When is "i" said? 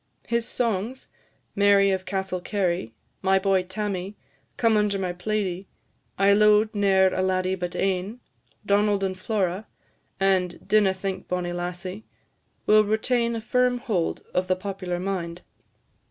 6.17-6.33